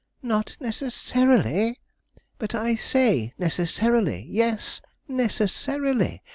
[0.23, 1.79] 'Not necessarily!
[2.39, 6.23] but I say necessarily yes, necessarily.